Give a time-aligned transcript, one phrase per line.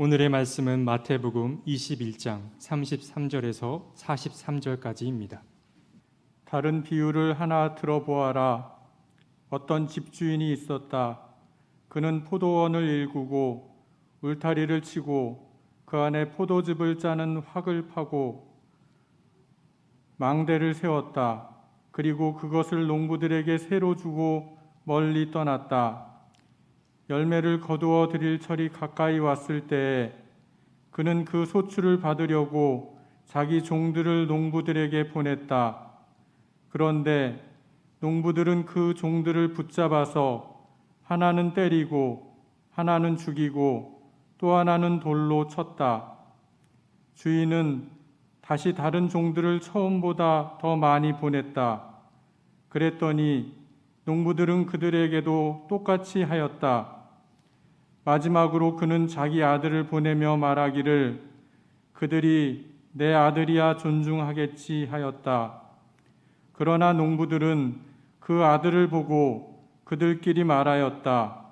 [0.00, 5.40] 오늘의 말씀은 마태복음 21장 33절에서 43절까지입니다.
[6.44, 8.76] 다른 비유를 하나 들어보아라.
[9.50, 11.18] 어떤 집주인이 있었다.
[11.88, 13.74] 그는 포도원을 일구고
[14.20, 15.50] 울타리를 치고
[15.84, 18.54] 그 안에 포도즙을 짜는 확을 파고
[20.16, 21.56] 망대를 세웠다.
[21.90, 26.07] 그리고 그것을 농부들에게 새로 주고 멀리 떠났다.
[27.10, 30.12] 열매를 거두어 드릴 철이 가까이 왔을 때에
[30.90, 35.90] 그는 그 소출을 받으려고 자기 종들을 농부들에게 보냈다.
[36.70, 37.44] 그런데
[38.00, 40.66] 농부들은 그 종들을 붙잡아서
[41.02, 42.36] 하나는 때리고
[42.70, 44.02] 하나는 죽이고
[44.38, 46.12] 또 하나는 돌로 쳤다.
[47.14, 47.90] 주인은
[48.40, 51.82] 다시 다른 종들을 처음보다 더 많이 보냈다.
[52.68, 53.56] 그랬더니
[54.04, 56.97] 농부들은 그들에게도 똑같이 하였다.
[58.08, 61.20] 마지막으로 그는 자기 아들을 보내며 말하기를
[61.92, 65.60] 그들이 내 아들이야 존중하겠지 하였다.
[66.54, 67.78] 그러나 농부들은
[68.18, 71.44] 그 아들을 보고 그들끼리 말하였다.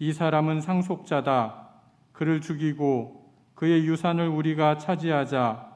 [0.00, 1.68] 이 사람은 상속자다.
[2.12, 5.66] 그를 죽이고 그의 유산을 우리가 차지하자.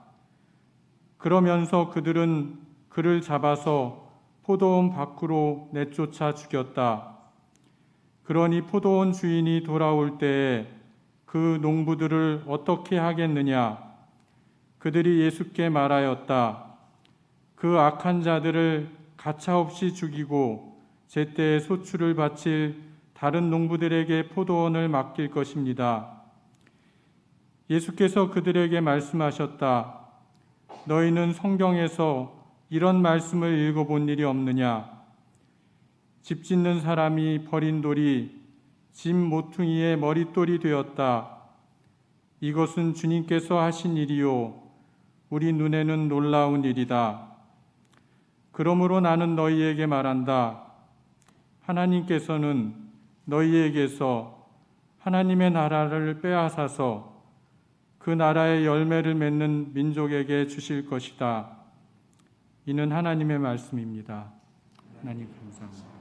[1.17, 2.59] 그러면서 그들은
[2.91, 4.07] 그를 잡아서
[4.43, 7.18] 포도원 밖으로 내쫓아 죽였다.
[8.29, 10.67] 그러니 포도원 주인이 돌아올 때에
[11.25, 13.83] 그 농부들을 어떻게 하겠느냐?
[14.77, 16.65] 그들이 예수께 말하였다.
[17.55, 22.83] 그 악한 자들을 가차없이 죽이고 제때에 소출을 바칠
[23.15, 26.21] 다른 농부들에게 포도원을 맡길 것입니다.
[27.71, 30.01] 예수께서 그들에게 말씀하셨다.
[30.85, 34.98] 너희는 성경에서 이런 말씀을 읽어본 일이 없느냐?
[36.23, 38.39] 집 짓는 사람이 버린 돌이
[38.93, 41.39] 집 모퉁이의 머릿돌이 되었다.
[42.41, 44.55] 이것은 주님께서 하신 일이요.
[45.31, 47.29] 우리 눈에는 놀라운 일이다.
[48.51, 50.65] 그러므로 나는 너희에게 말한다.
[51.63, 52.75] 하나님께서는
[53.25, 54.49] 너희에게서
[54.99, 57.23] 하나님의 나라를 빼앗아서
[57.99, 61.57] 그 나라의 열매를 맺는 민족에게 주실 것이다.
[62.67, 64.33] 이는 하나님의 말씀입니다.
[65.01, 65.98] 하나님 감사합니다.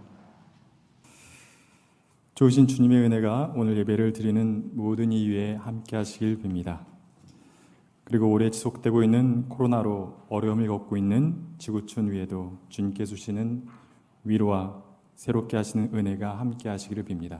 [2.37, 6.85] 좋으신 주님의 은혜가 오늘 예배를 드리는 모든 이유에 함께 하시길 빕니다.
[8.03, 13.65] 그리고 오래 지속되고 있는 코로나로 어려움을 겪고 있는 지구촌 위에도 주님께 주시는
[14.23, 14.83] 위로와
[15.15, 17.39] 새롭게 하시는 은혜가 함께 하시기를 빕니다.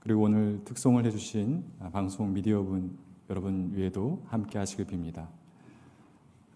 [0.00, 2.98] 그리고 오늘 특송을 해주신 방송 미디어분
[3.30, 5.28] 여러분 위에도 함께 하시길 빕니다.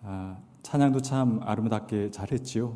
[0.03, 2.75] 아, 찬양도 참 아름답게 잘했지요.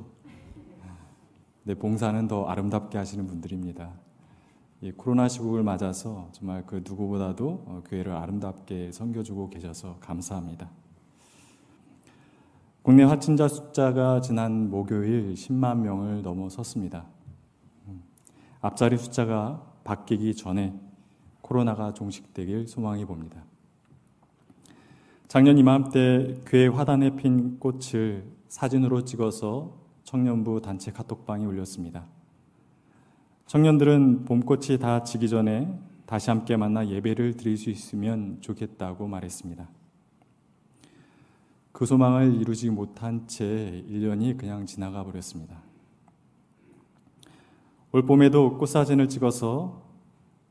[1.64, 4.06] 네, 봉사는 더 아름답게 하시는 분들입니다.
[4.80, 10.70] 이 코로나 시국을 맞아서 정말 그 누구보다도 어, 교회를 아름답게 섬겨주고 계셔서 감사합니다.
[12.82, 17.06] 국내 확진자 숫자가 지난 목요일 10만 명을 넘어섰습니다.
[17.88, 18.04] 음,
[18.60, 20.78] 앞자리 숫자가 바뀌기 전에
[21.40, 23.42] 코로나가 종식되길 소망해 봅니다.
[25.26, 32.06] 작년 이맘때 교회 화단에 핀 꽃을 사진으로 찍어서 청년부 단체 카톡방에 올렸습니다.
[33.48, 39.66] 청년들은 봄꽃이 다 지기 전에 다시 함께 만나 예배를 드릴 수 있으면 좋겠다고 말했습니다.
[41.72, 45.62] 그 소망을 이루지 못한 채 1년이 그냥 지나가 버렸습니다.
[47.92, 49.82] 올 봄에도 꽃사진을 찍어서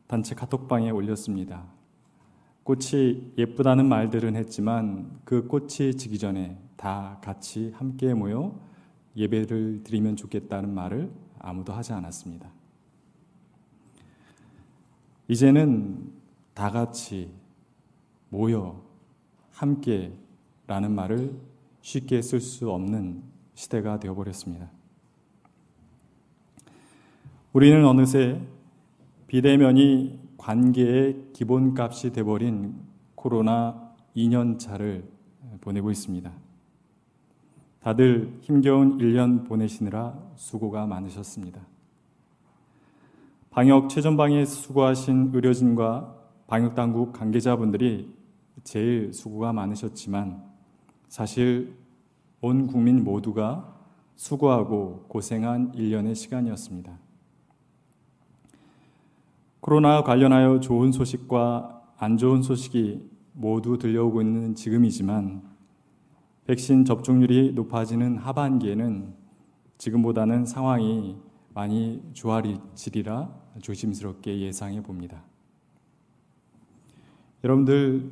[0.07, 1.65] 단체 카톡방에 올렸습니다.
[2.63, 8.59] 꽃이 예쁘다는 말들은 했지만 그 꽃이 지기 전에 다 같이 함께 모여
[9.15, 12.56] 예배를 드리면 좋겠다는 말을 아무도 하지 않았습니다.
[15.27, 16.11] 이제는
[16.53, 17.31] 다 같이
[18.29, 18.81] 모여
[19.51, 20.13] 함께
[20.67, 21.33] 라는 말을
[21.81, 23.23] 쉽게 쓸 수 없는
[23.53, 24.69] 시대가 되어버렸습니다.
[27.53, 28.41] 우리는 어느새
[29.27, 32.75] 비대면이 관계의 기본값이 되어버린
[33.15, 35.03] 코로나 2년차를
[35.61, 36.31] 보내고 있습니다.
[37.81, 41.61] 다들 힘겨운 1년 보내시느라 수고가 많으셨습니다.
[43.57, 46.13] 방역 최전방에 수고하신 의료진과
[46.45, 48.13] 방역당국 관계자분들이
[48.63, 50.43] 제일 수고가 많으셨지만
[51.07, 51.75] 사실
[52.39, 53.75] 온 국민 모두가
[54.15, 56.99] 수고하고 고생한 1년의 시간이었습니다.
[59.59, 65.41] 코로나 관련하여 좋은 소식과 안 좋은 소식이 모두 들려오고 있는 지금이지만
[66.45, 69.15] 백신 접종률이 높아지는 하반기에는
[69.79, 71.17] 지금보다는 상황이
[71.55, 75.23] 많이 좋아지리라 조심스럽게 예상해 봅니다.
[77.43, 78.11] 여러분들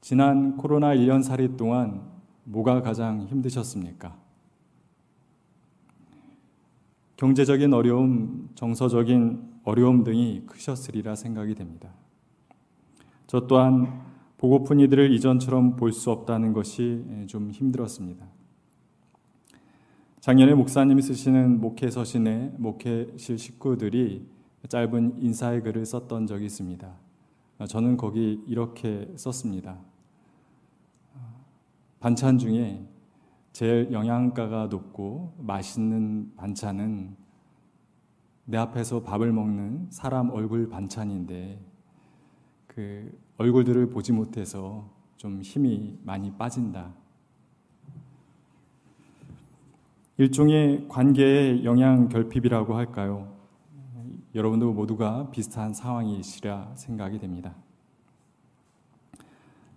[0.00, 2.02] 지난 코로나 1년 살이 동안
[2.44, 4.16] 뭐가 가장 힘드셨습니까?
[7.16, 11.90] 경제적인 어려움, 정서적인 어려움 등이 크셨으리라 생각이 됩니다.
[13.28, 14.02] 저 또한
[14.38, 18.26] 보고픈 이들을 이전처럼 볼 수 없다는 것이 좀 힘들었습니다.
[20.18, 24.26] 작년에 목사님이 쓰시는 목회 서신에 목회실 식구들이
[24.68, 26.92] 짧은 인사의 글을 썼던 적이 있습니다.
[27.68, 29.78] 저는 거기 이렇게 썼습니다.
[32.00, 32.86] 반찬 중에
[33.52, 37.16] 제일 영양가가 높고 맛있는 반찬은
[38.44, 41.60] 내 앞에서 밥을 먹는 사람 얼굴 반찬인데
[42.66, 46.94] 그 얼굴들을 보지 못해서 좀 힘이 많이 빠진다.
[50.16, 53.41] 일종의 관계의 영향 결핍이라고 할까요?
[54.34, 57.54] 여러분도 모두가 비슷한 상황이시라 생각이 됩니다.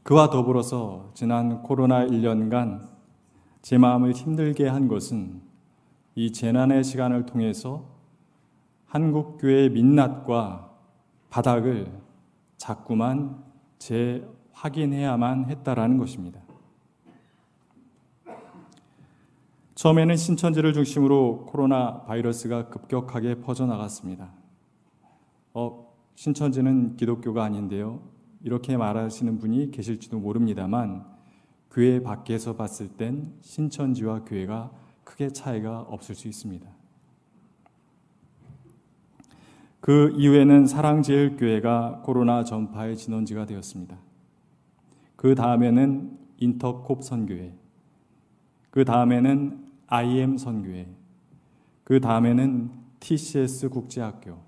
[0.03, 2.87] 그와 더불어서 지난 코로나 1년간
[3.61, 5.41] 제 마음을 힘들게 한 것은
[6.13, 7.85] 이 재난의 시간을 통해서
[8.85, 10.71] 한국교회의 민낯과
[11.29, 11.91] 바닥을
[12.57, 13.43] 자꾸만
[13.79, 16.39] 재확인해야만 했다라는 것입니다.
[19.73, 24.44] 처음에는 신천지를 중심으로 코로나 바이러스가 급격하게 퍼져나갔습니다.
[25.55, 28.01] 어, 신천지는 기독교가 아닌데요.
[28.43, 31.05] 이렇게 말하시는 분이 계실지도 모릅니다만,
[31.71, 34.71] 교회 밖에서 봤을 땐 신천지와 교회가
[35.05, 36.67] 크게 차이가 없을 수 있습니다.
[39.79, 43.97] 그 이후에는 사랑제일교회가 코로나 전파의 진원지가 되었습니다.
[45.15, 47.53] 그 다음에는 인터콥 선교회,
[48.71, 50.89] 그 다음에는 IM 선교회,
[51.85, 54.44] 그 다음에는 TCS 국제학교,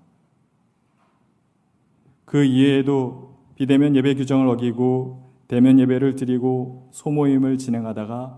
[2.28, 8.36] 그 이외에도 비대면 예배 규정을 어기고 대면 예배를 드리고 소모임을 진행하다가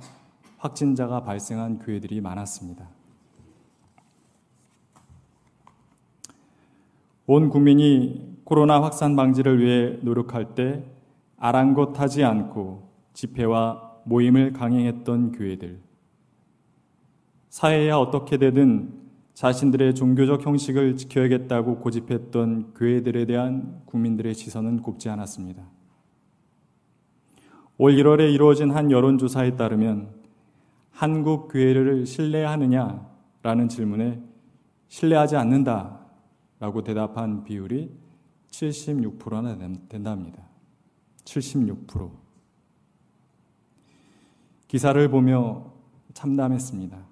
[0.58, 2.88] 확진자가 발생한 교회들이 많았습니다.
[7.26, 10.84] 온 국민이 코로나 확산 방지를 위해 노력할 때
[11.38, 15.80] 아랑곳하지 않고 집회와 모임을 강행했던 교회들.
[17.48, 18.99] 사회야 어떻게 되든
[19.40, 25.62] 자신들의 종교적 형식을 지켜야겠다고 고집했던 교회들에 대한 국민들의 시선은 곱지 않았습니다.
[27.78, 30.10] 올 1월에 이루어진 한 여론조사에 따르면
[30.90, 34.22] 한국 교회를 신뢰하느냐라는 질문에
[34.88, 36.04] 신뢰하지 않는다
[36.58, 37.96] 라고 대답한 비율이
[38.50, 39.56] 76%나
[39.88, 40.42] 된답니다.
[41.24, 42.10] 76%.
[44.68, 45.72] 기사를 보며
[46.12, 47.09] 참담했습니다.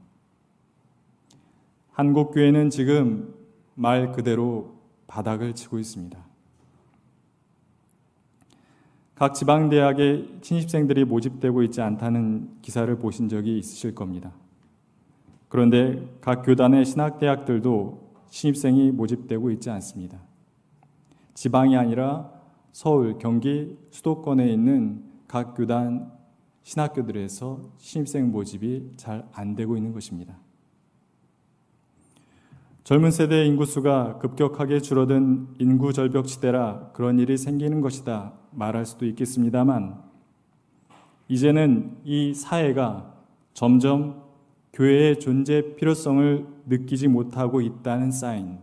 [1.99, 3.35] 한국교회는 지금
[3.75, 4.77] 말 그대로
[5.09, 6.17] 바닥을 치고 있습니다.
[9.17, 14.31] 각 지방대학에 신입생들이 모집되고 있지 않다는 기사를 보신 적이 있으실 겁니다.
[15.49, 20.21] 그런데 각 교단의 신학대학들도 신입생이 모집되고 있지 않습니다.
[21.35, 22.31] 지방이 아니라
[22.71, 26.13] 서울, 경기, 수도권에 있는 각 교단
[26.63, 30.39] 신학교들에서 신입생 모집이 잘 안 되고 있는 것입니다.
[32.89, 40.03] 젊은 세대의 인구수가 급격하게 줄어든 인구 절벽 시대라 그런 일이 생기는 것이다 말할 수도 있겠습니다만
[41.29, 43.13] 이제는 이 사회가
[43.53, 44.23] 점점
[44.73, 48.59] 교회의 존재 필요성을 느끼지 못하고 있다는 사인.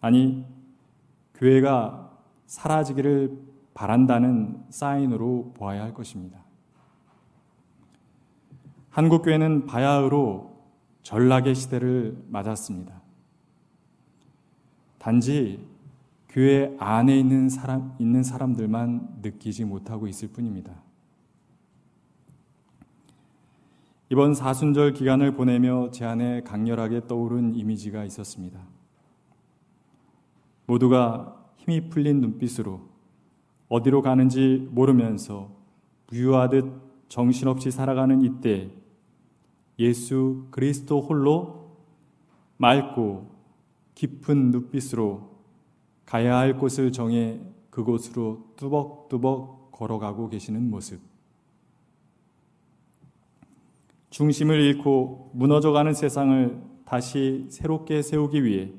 [0.00, 0.44] 아니,
[1.36, 3.30] 교회가 사라지기를
[3.74, 6.40] 바란다는 사인으로 보아야 할 것입니다.
[8.90, 10.55] 한국교회는 바야흐로
[11.06, 13.00] 전락의 시대를 맞았습니다.
[14.98, 15.64] 단지
[16.28, 20.82] 교회 안에 있는 사람, 있는 사람들만 느끼지 못하고 있을 뿐입니다.
[24.10, 28.58] 이번 사순절 기간을 보내며 제 안에 강렬하게 떠오른 이미지가 있었습니다.
[30.66, 32.80] 모두가 힘이 풀린 눈빛으로
[33.68, 35.52] 어디로 가는지 모르면서
[36.08, 38.72] 부유하듯 정신없이 살아가는 이때
[39.78, 41.76] 예수 그리스도 홀로
[42.56, 43.30] 맑고
[43.94, 45.36] 깊은 눈빛으로
[46.04, 47.40] 가야 할 곳을 정해
[47.70, 51.00] 그곳으로 뚜벅뚜벅 걸어가고 계시는 모습.
[54.10, 58.72] 중심을 잃고 무너져가는 세상을 다시 새롭게 세우기 위해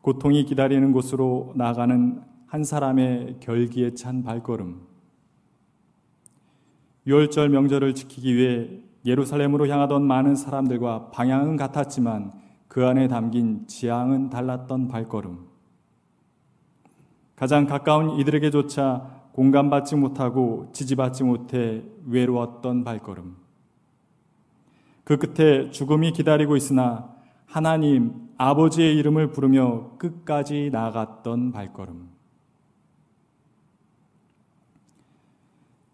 [0.00, 4.93] 고통이 기다리는 곳으로 나아가는 한 사람의 결기에 찬 발걸음.
[7.06, 8.70] 6월절 명절을 지키기 위해
[9.04, 12.32] 예루살렘으로 향하던 많은 사람들과 방향은 같았지만
[12.68, 15.46] 그 안에 담긴 지향은 달랐던 발걸음.
[17.36, 23.36] 가장 가까운 이들에게조차 공감받지 못하고 지지받지 못해 외로웠던 발걸음.
[25.02, 27.12] 그 끝에 죽음이 기다리고 있으나
[27.44, 32.13] 하나님 아버지의 이름을 부르며 끝까지 나갔던 발걸음.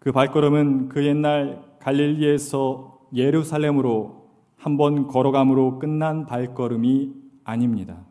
[0.01, 4.19] 그 발걸음은 그 옛날 갈릴리에서 예루살렘으로
[4.57, 8.03] 한 번 걸어감으로 끝난 발걸음이 아닙니다.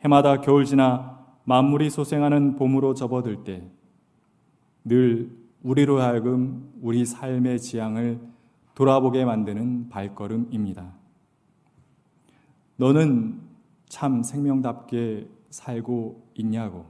[0.00, 3.62] 해마다 겨울 지나 만물이 소생하는 봄으로 접어들 때
[4.84, 5.30] 늘
[5.62, 8.18] 우리로 하여금 우리 삶의 지향을
[8.74, 10.94] 돌아보게 만드는 발걸음입니다.
[12.76, 13.38] 너는
[13.86, 16.86] 참 생명답게 살고 있냐고.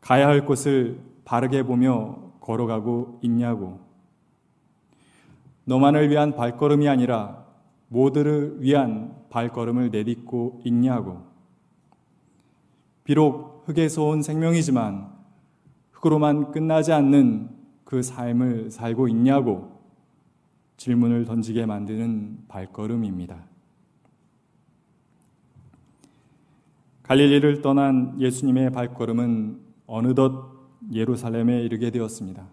[0.00, 3.80] 가야 할 곳을 바르게 보며 걸어가고 있냐고.
[5.64, 7.44] 너만을 위한 발걸음이 아니라
[7.88, 11.26] 모두를 위한 발걸음을 내딛고 있냐고.
[13.04, 15.12] 비록 흙에서 온 생명이지만
[15.92, 17.50] 흙으로만 끝나지 않는
[17.84, 19.82] 그 삶을 살고 있냐고
[20.78, 23.44] 질문을 던지게 만드는 발걸음입니다.
[27.02, 30.57] 갈릴리를 떠난 예수님의 발걸음은 어느덧
[30.92, 32.46] 예루살렘에 이르게 되었습니다.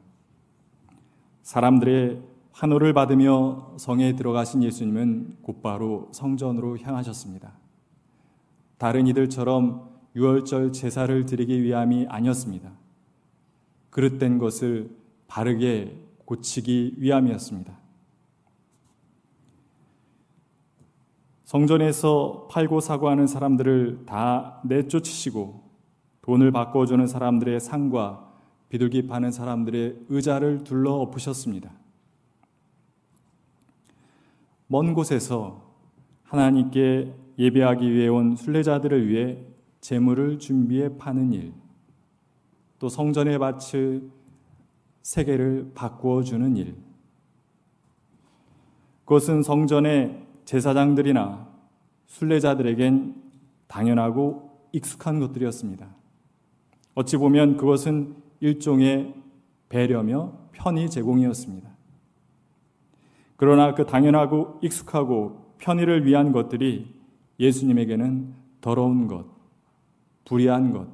[1.43, 2.21] 사람들의
[2.53, 7.53] 환호를 받으며 성에 들어가신 예수님은 곧바로 성전으로 향하셨습니다.
[8.77, 12.71] 다른 이들처럼 유월절 제사를 드리기 위함이 아니었습니다.
[13.89, 14.89] 그릇된 것을
[15.27, 17.77] 바르게 고치기 위함이었습니다.
[21.43, 25.64] 성전에서 팔고 사고 하는 사람들을 다 내쫓으시고
[26.25, 28.33] 돈을 바꿔주는 사람들의 상과
[28.69, 31.71] 비둘기 파는 사람들의 의자를 둘러 엎으셨습니다.
[34.65, 35.71] 먼 곳에서
[36.23, 39.37] 하나님께 예배하기 위해 온 순례자들을 위해
[39.81, 41.53] 재물을 준비해 파는 일,
[42.79, 44.09] 또 성전에 바칠
[45.03, 46.75] 세계를 바꾸어 주는 일.
[49.01, 51.47] 그것은 성전의 제사장들이나
[52.07, 53.13] 순례자들에겐
[53.67, 56.04] 당연하고 익숙한 것들이었습니다.
[56.95, 59.13] 어찌 보면 그것은 일종의
[59.69, 61.69] 배려며 편의 제공이었습니다.
[63.37, 66.93] 그러나 그 당연하고 익숙하고 편의를 위한 것들이
[67.39, 69.25] 예수님에게는 더러운 것,
[70.23, 70.87] 불의한 것,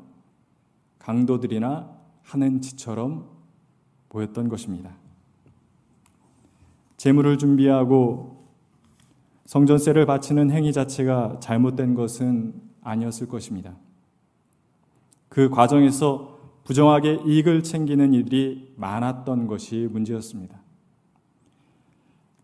[1.00, 1.90] 강도들이나
[2.24, 3.30] 하는 짓처럼
[4.10, 4.96] 보였던 것입니다.
[6.98, 8.48] 재물을 준비하고
[9.46, 13.76] 성전세를 바치는 행위 자체가 잘못된 것은 아니었을 것입니다.
[15.32, 20.60] 그 과정에서 부정하게 이익을 챙기는 일이 많았던 것이 문제였습니다.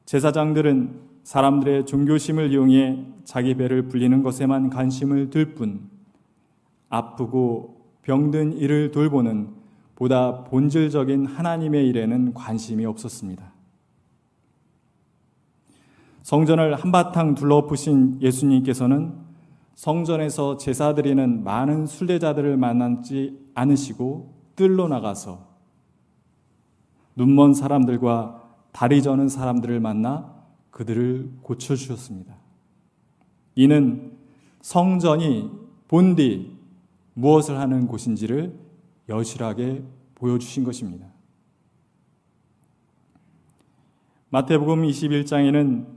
[0.06, 5.90] 제사장들은 사람들의 종교심을 이용해 자기 배를 불리는 것에만 관심을 들 뿐,
[6.88, 9.50] 아프고 병든 이를 돌보는
[9.96, 13.52] 보다 본질적인 하나님의 일에는 관심이 없었습니다.
[16.22, 19.27] 성전을 한바탕 둘러푸신 예수님께서는
[19.78, 25.48] 성전에서 제사 드리는 많은 순례자들을 만나지 않으시고 뜰로 나가서
[27.16, 30.36] 눈먼 사람들과 다리 저는 사람들을 만나
[30.72, 32.36] 그들을 고쳐주셨습니다.
[33.54, 34.18] 이는
[34.62, 35.52] 성전이
[35.88, 36.58] 본디
[37.14, 38.58] 무엇을 하는 곳인지를
[39.08, 39.84] 여실하게
[40.16, 41.06] 보여주신 것입니다.
[44.30, 45.97] 마태복음 21장에는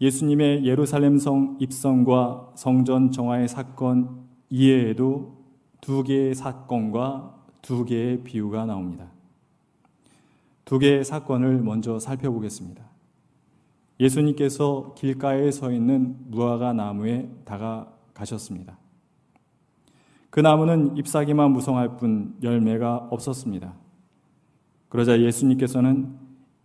[0.00, 5.36] 예수님의 예루살렘 성 입성과 성전 정화의 사건 이외에도
[5.80, 9.10] 두 개의 사건과 두 개의 비유가 나옵니다.
[10.64, 12.84] 두 개의 사건을 먼저 살펴보겠습니다.
[13.98, 18.76] 예수님께서 길가에 서 있는 무화과 나무에 다가가셨습니다.
[20.28, 23.74] 그 나무는 잎사귀만 무성할 뿐 열매가 없었습니다.
[24.90, 26.14] 그러자 예수님께서는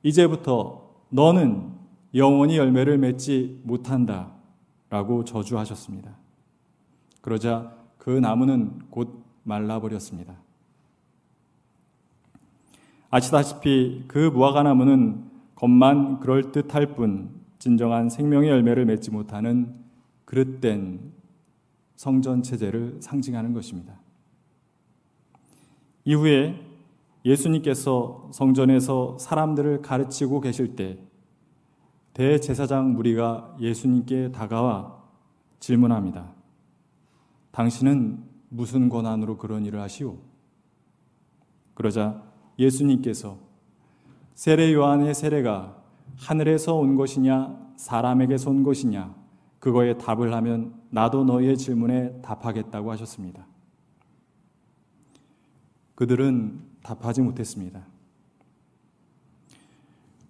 [0.04, 1.71] 이제부터 너는
[2.14, 4.34] 영원히 열매를 맺지 못한다
[4.90, 6.18] 라고 저주하셨습니다.
[7.22, 10.36] 그러자 그 나무는 곧 말라버렸습니다.
[13.10, 19.76] 아시다시피 그 무화과 나무는 겉만 그럴듯할 뿐 진정한 생명의 열매를 맺지 못하는
[20.26, 21.12] 그릇된
[21.96, 24.00] 성전 체제를 상징하는 것입니다.
[26.04, 26.60] 이후에
[27.24, 30.98] 예수님께서 성전에서 사람들을 가르치고 계실 때
[32.14, 35.02] 대제사장 무리가 예수님께 다가와
[35.60, 36.34] 질문합니다.
[37.52, 40.18] 당신은 무슨 권한으로 그런 일을 하시오?
[41.74, 42.24] 그러자
[42.60, 43.38] 예수님께서
[44.34, 45.82] 세례 요한의 세례가
[46.18, 49.16] 하늘에서 온 것이냐 사람에게서 온 것이냐
[49.60, 53.46] 그거에 답을 하면 나도 너희의 질문에 답하겠다고 하셨습니다.
[55.96, 57.86] 그들은 답하지 못했습니다.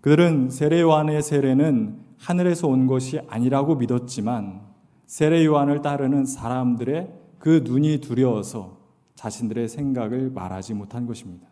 [0.01, 4.62] 그들은 세례 요한의 세례는 하늘에서 온 것이 아니라고 믿었지만
[5.05, 8.77] 세례 요한을 따르는 사람들의 그 눈이 두려워서
[9.15, 11.48] 자신들의 생각을 말하지 못한 것입니다.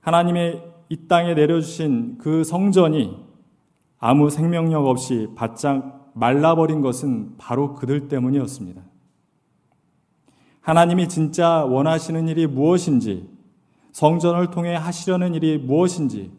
[0.00, 3.16] 하나님의 이 땅에 내려주신 그 성전이
[3.98, 8.82] 아무 생명력 없이 바짝 말라버린 것은 바로 그들 때문이었습니다.
[10.60, 13.35] 하나님이 진짜 원하시는 일이 무엇인지,
[13.96, 16.30] 성전을 통해 하시려는 일이 무엇인지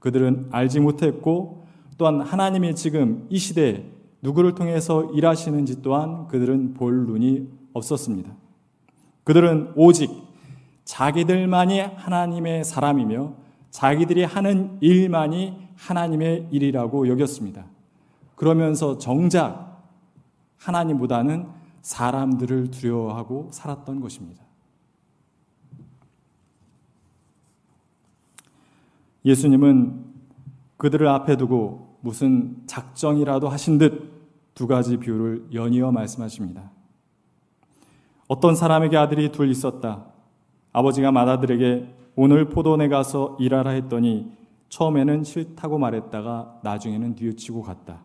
[0.00, 1.64] 그들은 알지 못했고
[1.96, 3.86] 또한 하나님이 지금 이 시대에
[4.20, 8.34] 누구를 통해서 일하시는지 또한 그들은 볼 눈이 없었습니다.
[9.24, 10.10] 그들은 오직
[10.84, 13.32] 자기들만이 하나님의 사람이며
[13.70, 17.64] 자기들이 하는 일만이 하나님의 일이라고 여겼습니다.
[18.34, 19.88] 그러면서 정작
[20.58, 21.48] 하나님보다는
[21.80, 24.51] 사람들을 두려워하고 살았던 것입니다.
[29.24, 30.04] 예수님은
[30.76, 34.12] 그들을 앞에 두고 무슨 작정이라도 하신 듯
[34.54, 36.70] 두 가지 비유를 연이어 말씀하십니다.
[38.28, 40.06] 어떤 사람에게 아들이 둘 있었다.
[40.72, 44.30] 아버지가 맏아들에게 오늘 포도원에 가서 일하라 했더니
[44.68, 48.04] 처음에는 싫다고 말했다가 나중에는 뉘우치고 갔다.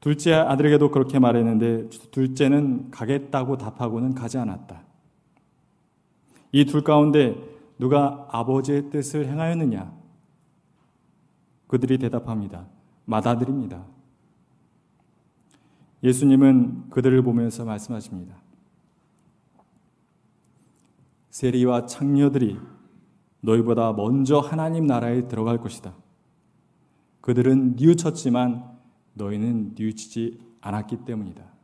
[0.00, 4.82] 둘째 아들에게도 그렇게 말했는데 둘째는 가겠다고 답하고는 가지 않았다.
[6.52, 7.36] 이 둘 가운데
[7.78, 9.96] 누가 아버지의 뜻을 행하였느냐?
[11.68, 12.66] 그들이 대답합니다.
[13.04, 13.84] 맏아들입니다.
[16.02, 18.36] 예수님은 그들을 보면서 말씀하십니다.
[21.30, 22.58] 세리와 창녀들이
[23.40, 25.94] 너희보다 먼저 하나님 나라에 들어갈 것이다.
[27.20, 28.76] 그들은 뉘우쳤지만
[29.14, 31.57] 너희는 뉘우치지 않았기 때문이다.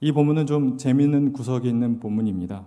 [0.00, 2.64] 이 본문은 좀 재미있는 구석이 있는 본문입니다.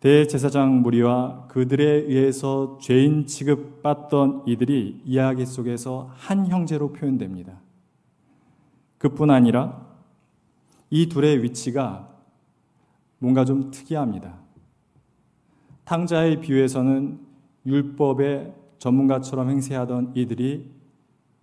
[0.00, 7.60] 대제사장 무리와 그들에 의해서 죄인 취급받던 이들이 이야기 속에서 한 형제로 표현됩니다.
[8.98, 9.86] 그뿐 아니라
[10.90, 12.08] 이 둘의 위치가
[13.18, 14.40] 뭔가 좀 특이합니다.
[15.84, 17.20] 탕자의 비유에서는
[17.66, 20.72] 율법의 전문가처럼 행세하던 이들이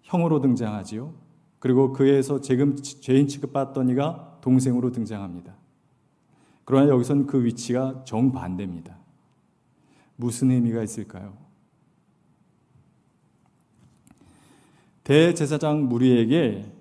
[0.01, 1.13] 형으로 등장하지요.
[1.59, 5.53] 그리고 그에서 죄인 취급받던 이가 동생으로 등장합니다.
[6.65, 8.95] 그러나 여기선 그 위치가 정반대입니다.
[10.15, 11.33] 무슨 의미가 있을까요?
[15.03, 16.71] 대제사장 무리에게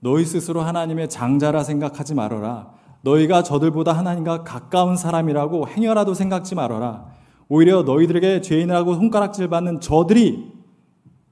[0.00, 2.74] 너희 스스로 하나님의 장자라 생각하지 말아라.
[3.02, 7.06] 너희가 저들보다 하나님과 가까운 사람이라고 행여라도 생각지 말아라.
[7.48, 10.52] 오히려 너희들에게 죄인이라고 손가락질 받는 저들이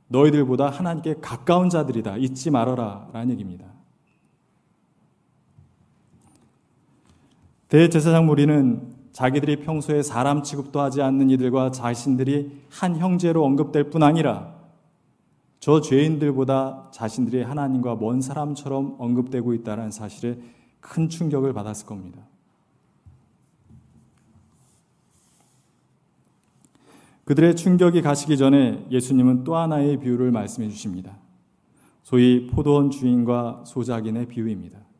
[0.08, 2.18] 너희들보다 하나님께 가까운 자들이다.
[2.18, 3.08] 잊지 말아라.
[3.12, 3.66] 라는 얘기입니다.
[7.72, 14.54] 대제사장 무리는 자기들이 평소에 사람 취급도 하지 않는 이들과 자신들이 한 형제로 언급될 뿐 아니라
[15.58, 20.38] 저 죄인들보다 자신들이 하나님과 먼 사람처럼 언급되고 있다는 사실에
[20.80, 22.20] 큰 충격을 받았을 겁니다.
[27.24, 31.16] 그들의 충격이 가시기 전에 예수님은 또 하나의 비유를 말씀해 주십니다.
[32.02, 34.91] 소위 포도원 주인과 소작인의 비유입니다.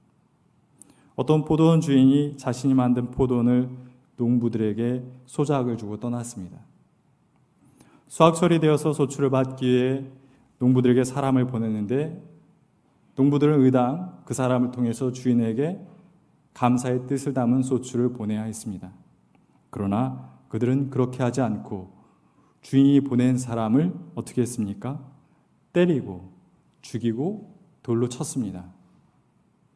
[1.15, 3.69] 어떤 포도원 주인이 자신이 만든 포도원을
[4.17, 6.59] 농부들에게 소작을 주고 떠났습니다.
[8.09, 10.05] 수확철이 되어서 소출을 받기 위해
[10.59, 12.23] 농부들에게 사람을 보냈는데
[13.17, 15.81] 농부들은 의당 그 사람을 통해서 주인에게
[16.55, 18.93] 감사의 뜻을 담은 소출을 보내야 했습니다.
[19.71, 21.93] 그러나 그들은 그렇게 하지 않고
[22.61, 25.01] 주인이 보낸 사람을 어떻게 했습니까?
[25.73, 26.31] 때리고
[26.83, 28.67] 죽이고 돌로 쳤습니다.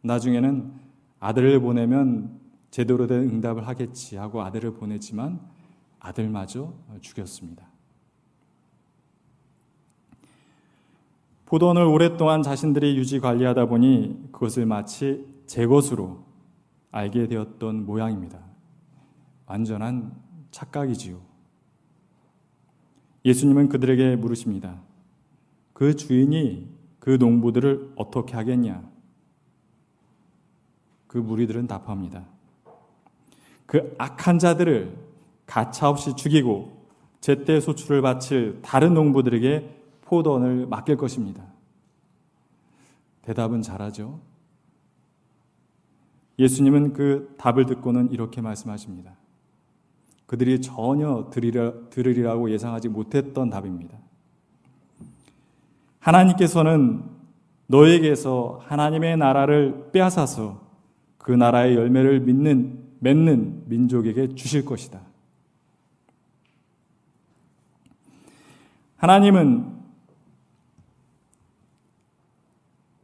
[0.03, 0.86] 나중에는
[1.21, 5.41] 아들을 보내면 제대로 된 응답을 하겠지 하고 아들을 보냈지만
[5.99, 7.67] 아들마저 죽였습니다.
[11.47, 16.25] 포도원을 오랫동안 자신들이 유지 관리하다 보니 그것을 마치 제 것으로
[16.91, 18.41] 알게 되었던 모양입니다.
[19.47, 20.13] 완전한
[20.51, 21.21] 착각이지요.
[23.25, 24.81] 예수님은 그들에게 물으십니다.
[25.73, 28.96] 그 주인이 그 농부들을 어떻게 하겠냐?
[31.17, 32.27] 그 무리들은 답합니다.
[33.65, 34.95] 그 악한 자들을
[35.47, 36.87] 가차없이 죽이고
[37.23, 41.43] 제때 소출을 바칠 다른 농부들에게 포도원을 맡길 것입니다.
[43.23, 44.21] 대답은 잘하죠.
[46.39, 49.17] 예수님은 그 답을 듣고는 이렇게 말씀하십니다.
[50.27, 53.97] 그들이 전혀 들으리라, 들으리라고 예상하지 못했던 답입니다.
[55.99, 57.05] 하나님께서는
[57.69, 60.66] 너에게서 하나님의 나라를 빼앗아서
[61.27, 65.01] 그 나라의 열매를 믿는 맺는 민족에게 주실 것이다.
[68.97, 69.75] 하나님은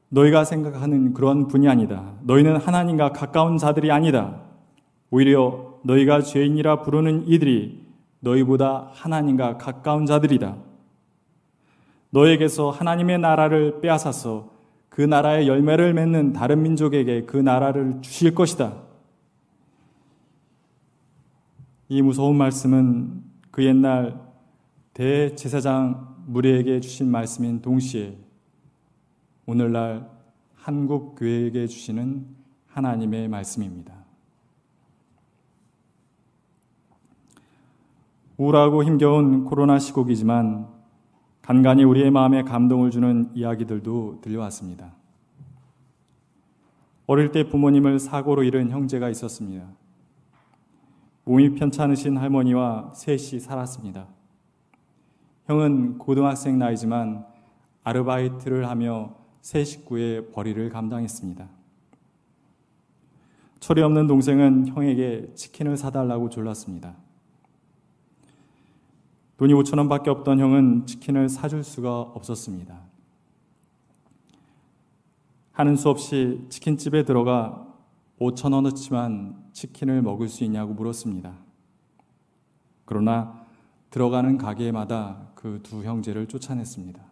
[0.08, 2.14] 너희가 생각하는 그런 분이 아니다.
[2.22, 4.40] 너희는 하나님과 가까운 자들이 아니다.
[5.10, 7.84] 오히려 너희가 죄인이라 부르는 이들이
[8.20, 10.58] 너희보다 하나님과 가까운 자들이다.
[12.10, 14.51] 너에게서 하나님의 나라를 빼앗아서
[14.92, 18.76] 그 나라의 열매를 맺는 다른 민족에게 그 나라를 주실 것이다.
[21.88, 24.20] 이 무서운 말씀은 그 옛날
[24.92, 28.18] 대제사장 무리에게 주신 말씀인 동시에
[29.46, 30.10] 오늘날
[30.56, 32.26] 한국 교회에게 주시는
[32.66, 33.94] 하나님의 말씀입니다.
[38.36, 40.81] 우울하고 힘겨운 코로나 시국이지만
[41.52, 44.94] 간간히 우리의 마음에 감동을 주는 이야기들도 들려왔습니다.
[47.06, 49.66] 어릴 때 부모님을 사고로 잃은 형제가 있었습니다.
[51.24, 54.06] 몸이 편찮으신 할머니와 셋이 살았습니다.
[55.44, 57.26] 형은 고등학생 나이지만
[57.84, 61.46] 아르바이트를 하며 세 식구의 벌이를 감당했습니다.
[63.60, 66.94] 철이 없는 동생은 형에게 치킨을 사달라고 졸랐습니다.
[69.42, 72.80] 돈이 5천 원밖에 없던 형은 치킨을 사줄 수가 없었습니다.
[75.50, 77.66] 하는 수 없이 치킨집에 들어가
[78.20, 81.34] 5천 원어치만 치킨을 먹을 수 있냐고 물었습니다.
[82.84, 83.44] 그러나
[83.90, 87.02] 들어가는 가게마다 그 두 형제를 쫓아냈습니다.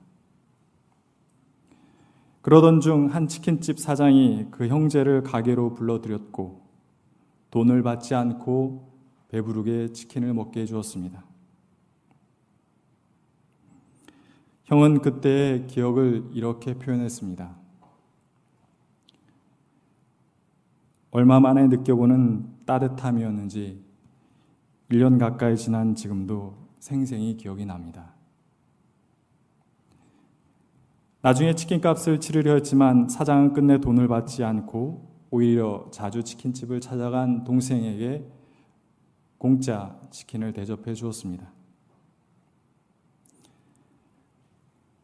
[2.42, 6.60] 그러던 중 한 치킨집 사장이 그 형제를 가게로 불러들였고
[7.50, 8.88] 돈을 받지 않고
[9.30, 11.29] 배부르게 치킨을 먹게 해주었습니다.
[14.70, 17.56] 형은 그때의 기억을 이렇게 표현했습니다.
[21.10, 23.84] 얼마 만에 느껴보는 따뜻함이었는지
[24.92, 28.14] 1년 가까이 지난 지금도 생생히 기억이 납니다.
[31.22, 38.24] 나중에 치킨값을 치르려 했지만 사장은 끝내 돈을 받지 않고 오히려 자주 치킨집을 찾아간 동생에게
[39.36, 41.59] 공짜 치킨을 대접해 주었습니다.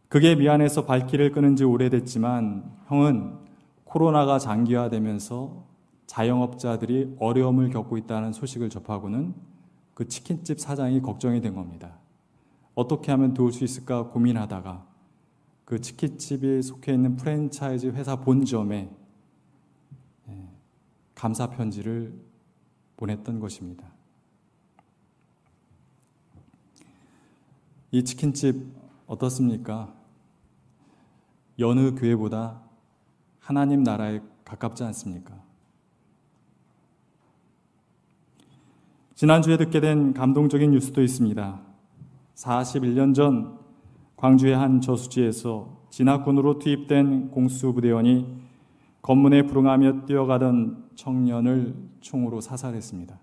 [0.09, 3.39] 그게 미안해서 발길을 끄는 지 오래됐지만 형은
[3.85, 5.65] 코로나가 장기화되면서
[6.07, 9.35] 자영업자들이 어려움을 겪고 있다는 소식을 접하고는
[9.95, 11.99] 그 치킨집 사장이 걱정이 된 겁니다.
[12.75, 14.87] 어떻게 하면 도울 수 있을까 고민하다가
[15.65, 18.89] 그 치킨집이 속해 있는 프랜차이즈 회사 본점에
[20.29, 20.49] 예,
[21.15, 22.15] 감사 편지를
[22.97, 23.85] 보냈던 것입니다.
[27.91, 29.95] 이 치킨집 어떻습니까?
[31.59, 32.61] 여느 교회보다
[33.39, 35.35] 하나님 나라에 가깝지 않습니까?
[39.15, 41.61] 지난주에 듣게 된 감동적인 뉴스도 있습니다.
[42.35, 43.59] 41년 전
[44.17, 48.47] 광주의 한 저수지에서 진학군으로 투입된 공수부대원이
[49.01, 53.19] 검문에 불응하며 뛰어가던 청년을 총으로 사살했습니다.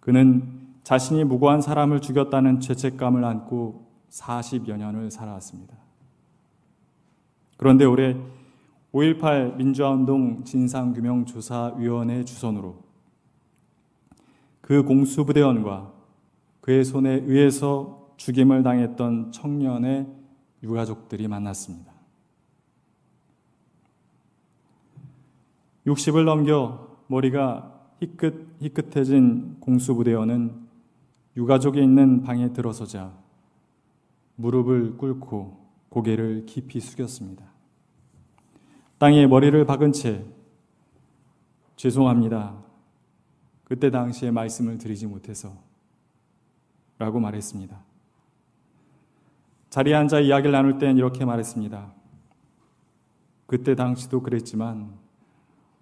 [0.00, 5.74] 그는 자신이 무고한 사람을 죽였다는 죄책감을 안고 40여 년을 살아왔습니다.
[7.56, 8.16] 그런데 올해
[8.92, 12.82] 5.18 민주화운동 진상규명조사위원회 주선으로
[14.60, 15.92] 그 공수부대원과
[16.60, 20.06] 그의 손에 의해서 죽임을 당했던 청년의
[20.62, 21.92] 유가족들이 만났습니다.
[25.86, 30.68] 60을 넘겨 머리가 희끗, 희끗해진 공수부대원은
[31.36, 33.21] 유가족이 있는 방에 들어서자
[34.42, 37.44] 무릎을 꿇고 고개를 깊이 숙였습니다.
[38.98, 40.24] 땅에 머리를 박은 채
[41.76, 42.60] 죄송합니다.
[43.64, 45.56] 그때 당시에 말씀을 드리지 못해서
[46.98, 47.82] 라고 말했습니다.
[49.70, 51.92] 자리에 앉아 이야기를 나눌 땐 이렇게 말했습니다.
[53.46, 54.92] 그때 당시도 그랬지만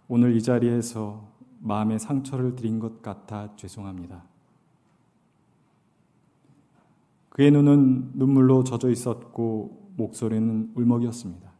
[0.07, 1.29] 오늘 이 자리에서
[1.61, 4.30] 마음의 상처를 드린 것 같아 죄송합니다.
[7.40, 11.50] 그의 눈은 눈물로 젖어 있었고 목소리는 울먹이었습니다.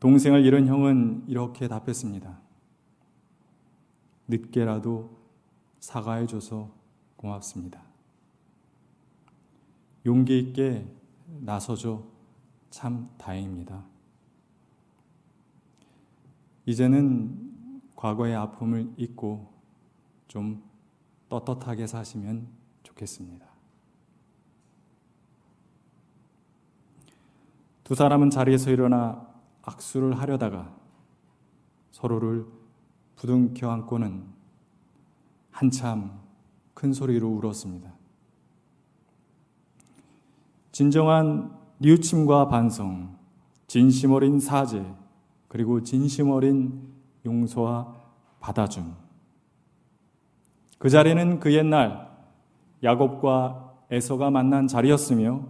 [0.00, 2.40] 동생을 잃은 형은 이렇게 답했습니다.
[4.26, 5.16] 늦게라도
[5.78, 6.72] 사과해줘서
[7.14, 7.80] 고맙습니다.
[10.04, 10.92] 용기 있게
[11.42, 12.02] 나서줘
[12.70, 13.84] 참 다행입니다.
[16.66, 19.52] 이제는 과거의 아픔을 잊고
[20.26, 20.60] 좀
[21.28, 22.65] 떳떳하게 사시면
[22.96, 23.46] 좋겠습니다.
[27.84, 29.26] 두 사람은 자리에서 일어나
[29.62, 30.74] 악수를 하려다가
[31.92, 32.46] 서로를
[33.14, 34.24] 부둥켜 안고는
[35.50, 36.20] 한참
[36.74, 37.92] 큰 소리로 울었습니다.
[40.72, 43.16] 진정한 뉘우침과 반성,
[43.66, 44.84] 진심 어린 사죄,
[45.48, 46.92] 그리고 진심 어린
[47.24, 47.94] 용서와
[48.40, 48.94] 받아줌.
[50.78, 52.05] 그 자리는 그 옛날
[52.82, 55.46] 야곱과 에서가 만난 자리였으며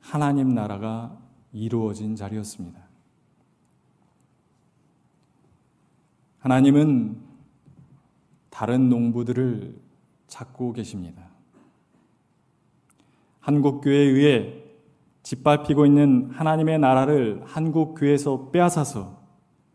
[0.00, 1.18] 하나님 나라가
[1.52, 2.80] 이루어진 자리였습니다.
[6.38, 7.16] 하나님은
[8.50, 9.78] 다른 농부들을
[10.26, 11.28] 찾고 계십니다.
[13.40, 14.54] 한국교회에 의해
[15.22, 19.18] 짓밟히고 있는 하나님의 나라를 한국교회에서 빼앗아서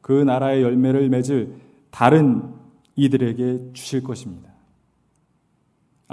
[0.01, 1.59] 그 나라의 열매를 맺을
[1.91, 2.53] 다른
[2.95, 4.52] 이들에게 주실 것입니다.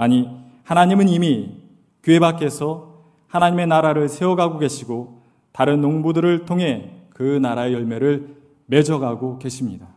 [0.01, 0.27] 아니,
[0.63, 1.61] 하나님은 이미
[2.01, 8.35] 교회 밖에서 하나님의 나라를 세워가고 계시고 다른 농부들을 통해 그 나라의 열매를
[8.65, 9.89] 맺어가고 계십니다.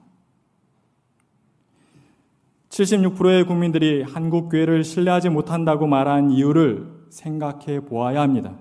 [2.69, 8.59] 76%의 국민들이 한국 교회를 신뢰하지 못한다고 말한 이유를 생각해 보아야 합니다.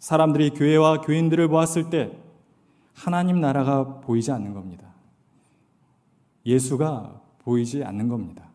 [0.00, 2.18] 사람들이 교회와 교인들을 보았을 때
[2.94, 4.88] 하나님 나라가 보이지 않는 겁니다.
[6.44, 8.53] 예수가 보이지 않는 겁니다.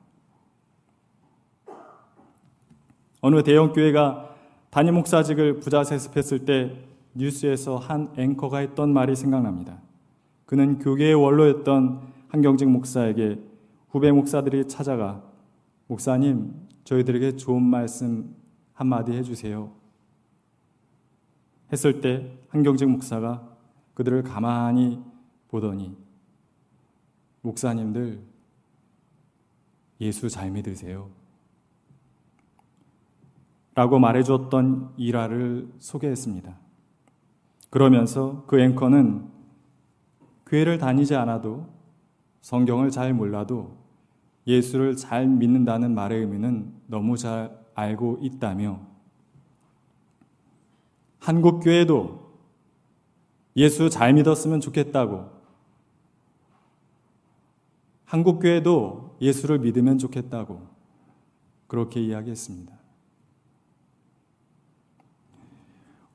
[3.22, 4.36] 어느 대형 교회가
[4.70, 6.78] 담임 목사직을 부자 세습했을 때
[7.16, 9.82] 뉴스에서 한 앵커가 했던 말이 생각납니다.
[10.46, 13.40] 그는 교계의 원로였던 한경직 목사에게
[13.90, 15.24] 후배 목사들이 찾아가
[15.88, 16.54] 목사님
[16.84, 18.36] 저희들에게 좋은 말씀
[18.74, 19.72] 한마디 해주세요.
[21.72, 23.48] 했을 때 한경직 목사가
[23.96, 25.04] 그들을 가만히
[25.50, 25.96] 보더니
[27.42, 28.22] 목사님들
[30.02, 31.10] 예수 잘 믿으세요.
[33.80, 36.54] 라고 말해주었던 일화를 소개했습니다.
[37.70, 39.30] 그러면서 그 앵커는
[40.48, 41.66] 교회를 다니지 않아도
[42.42, 43.78] 성경을 잘 몰라도
[44.46, 48.82] 예수를 잘 믿는다는 말의 의미는 너무 잘 알고 있다며
[51.20, 52.34] 한국 교회도
[53.56, 55.30] 예수 잘 믿었으면 좋겠다고
[58.04, 60.68] 한국 교회도 예수를 믿으면 좋겠다고
[61.68, 62.79] 그렇게 이야기했습니다.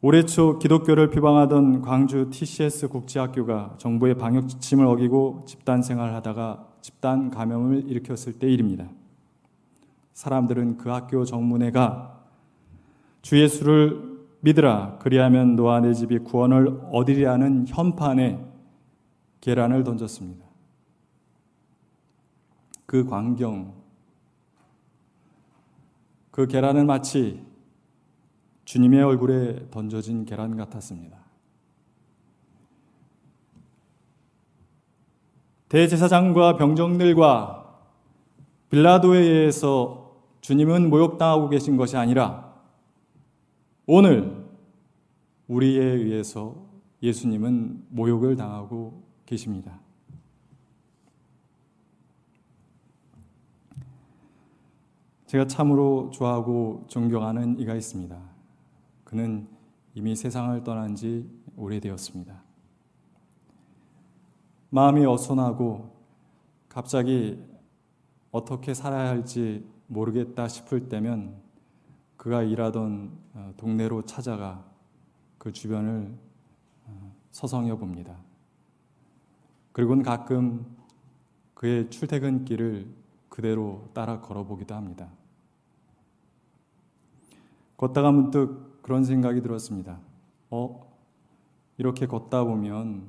[0.07, 7.89] 올해 초 기독교를 비방하던 광주 TCS 국제학교가 정부의 방역 지침을 어기고 집단 생활하다가 집단 감염을
[7.89, 8.87] 일으켰을 때 일입니다.
[10.13, 12.23] 사람들은 그 학교 정문에가
[13.23, 18.45] 주 예수를 믿으라 그리하면 너와 내 집이 구원을 얻으리라는 현판에
[19.41, 20.45] 계란을 던졌습니다.
[22.85, 23.73] 그 광경
[26.31, 27.54] 그 계란은 마치
[28.65, 31.19] 주님의 얼굴에 던져진 계란 같았습니다.
[35.69, 37.81] 대제사장과 병정들과
[38.71, 42.55] 빌라도에 의해서 주님은 모욕당하고 계신 것이 아니라
[43.87, 44.45] 오늘
[45.49, 46.65] 우리에 의해서
[47.03, 49.81] 예수님은 모욕을 당하고 계십니다.
[55.27, 58.34] 제가 참으로 좋아하고 존경하는 이가 있습니다.
[59.15, 59.47] 그는
[59.95, 61.25] 이미 세상을 떠난 지
[61.57, 62.43] 오래되었습니다.
[64.71, 65.89] 마음이 어선하고
[66.69, 67.41] 갑자기
[68.33, 71.37] 어떻게 살아야 할지 모르겠다 싶을 때면
[72.17, 74.65] 그가 일하던 어, 동네로 찾아가
[75.39, 76.13] 그 주변을
[76.87, 78.17] 어, 서성여 봅니다.
[79.71, 80.67] 그리고는 가끔
[81.55, 82.89] 그의 출퇴근길을
[83.29, 85.09] 그대로 따라 걸어보기도 합니다.
[87.85, 90.01] 걷다가 문득 그런 생각이 들었습니다.
[90.49, 90.91] 어,
[91.77, 93.09] 이렇게 걷다 보면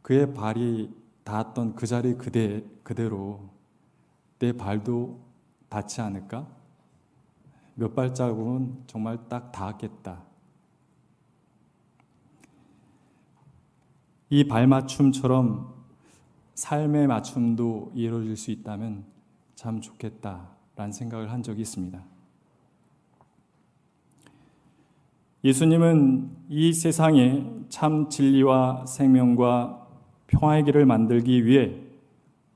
[0.00, 0.90] 그의 발이
[1.22, 3.50] 닿았던 그 자리 그대, 그대로
[4.38, 5.20] 내 발도
[5.68, 6.48] 닿지 않을까?
[7.74, 10.22] 몇 발자국은 정말 딱 닿았겠다.
[14.30, 15.74] 이 발맞춤처럼
[16.54, 19.04] 삶의 맞춤도 이루어질 수 있다면
[19.56, 22.17] 참 좋겠다라는 생각을 한 적이 있습니다.
[25.44, 29.86] 예수님은 이 세상에 참 진리와 생명과
[30.26, 31.76] 평화의 길을 만들기 위해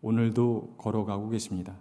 [0.00, 1.76] 오늘도 걸어가고 계십니다.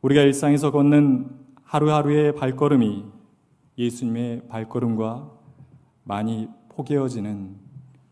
[0.00, 1.30] 우리가 일상에서 걷는
[1.64, 3.04] 하루하루의 발걸음이
[3.78, 5.30] 예수님의 발걸음과
[6.04, 7.56] 많이 포개어지는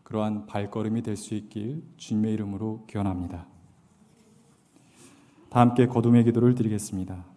[0.03, 3.47] 그러한 발걸음이 될 수 있길 주님의 이름으로 기원합니다.
[5.49, 7.30] 다 함께 거둠의 기도를 드리겠습니다.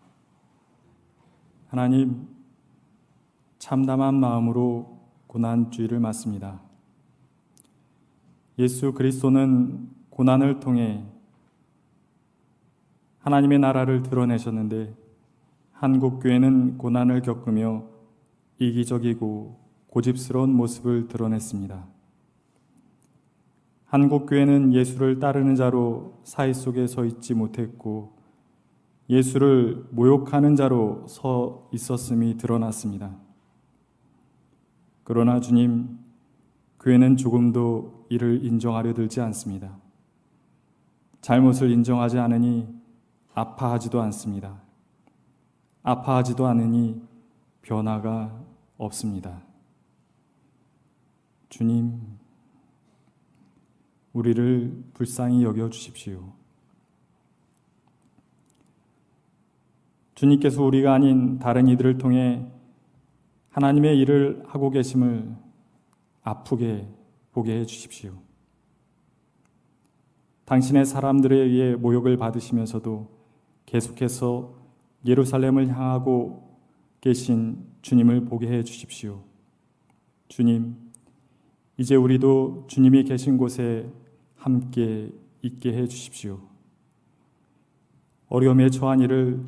[1.75, 2.29] 하나님,
[3.59, 6.61] 참담한 마음으로 고난주의를 맞습니다.
[8.61, 11.05] 예수 그리스도는 고난을 통해
[13.19, 14.95] 하나님의 나라를 드러내셨는데
[15.73, 17.83] 한국 교회는 고난을 겪으며
[18.61, 19.59] 이기적이고
[19.89, 21.89] 고집스러운 모습을 드러냈습니다.
[23.87, 28.14] 한국 교회는 예수를 따르는 자로 사회 속에 서 있지 못했고
[29.09, 33.15] 예수를 모욕하는 자로 서 있었음이 드러났습니다.
[35.03, 35.99] 그러나 주님,
[36.81, 39.79] 교회는 조금도 이를 인정하려 들지 않습니다.
[41.21, 42.69] 잘못을 인정하지 않으니
[43.35, 44.63] 아파하지도 않습니다.
[45.83, 47.03] 아파하지도 않으니
[47.63, 48.43] 변화가
[48.79, 49.43] 없습니다.
[51.49, 52.01] 주님,
[54.13, 56.33] 우리를 불쌍히 여겨 주십시오.
[60.15, 62.47] 주님께서 우리가 아닌 다른 이들을 통해
[63.51, 65.35] 하나님의 일을 하고 계심을
[66.23, 66.89] 아프게
[67.33, 68.13] 보게 해 주십시오.
[70.45, 73.09] 당신의 사람들에 의해 모욕을 받으시면서도
[73.67, 74.55] 계속해서
[75.07, 76.59] 예루살렘을 향하고
[77.01, 79.23] 계신 주님을 보게 해 주십시오.
[80.29, 80.77] 주님,
[81.77, 83.91] 이제 우리도 주님이 계신 곳에
[84.37, 85.11] 함께
[85.43, 86.41] 있게 해 주십시오.
[88.29, 89.45] 어려움에 처한 이를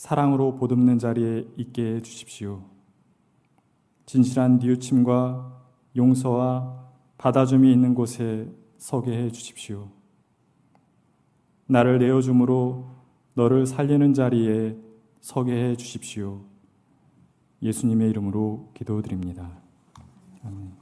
[0.00, 2.62] 사랑으로 보듬는 자리에 있게 해 주십시오.
[4.06, 5.60] 진실한 뉘우침과
[5.94, 9.90] 용서와 받아줌이 있는 곳에 서게 해 주십시오.
[11.66, 12.88] 나를 내어줌으로
[13.34, 14.74] 너를 살리는 자리에
[15.20, 16.46] 서게 해 주십시오.
[17.60, 19.50] 예수님의 이름으로 기도드립니다.
[20.42, 20.79] 아멘.